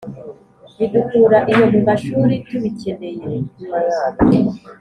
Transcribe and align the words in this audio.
bidukura 0.77 1.37
iyo 1.51 1.65
mu 1.71 1.79
mashuri 1.87 2.33
tubikeneye 2.47 3.23